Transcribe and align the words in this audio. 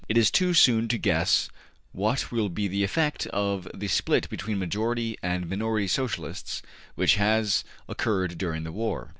It 0.09 0.17
is 0.17 0.31
too 0.31 0.55
soon 0.55 0.87
to 0.87 0.97
guess 0.97 1.47
what 1.91 2.31
will 2.31 2.49
be 2.49 2.67
the 2.67 2.83
effect 2.83 3.27
of 3.27 3.67
the 3.71 3.87
split 3.87 4.27
between 4.31 4.57
Majority 4.57 5.15
and 5.21 5.47
Minority 5.47 5.87
Socialists 5.89 6.63
which 6.95 7.17
has 7.17 7.63
occurred 7.87 8.39
during 8.39 8.63
the 8.63 8.71
war. 8.71 9.09